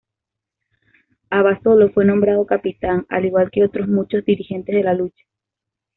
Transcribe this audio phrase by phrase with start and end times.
[1.29, 5.23] Abasolo fue nombrado capitán, al igual que otros muchos dirigentes de la lucha.